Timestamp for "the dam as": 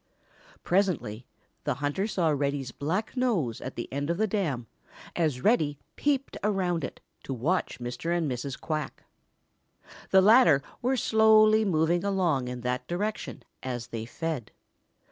4.17-5.41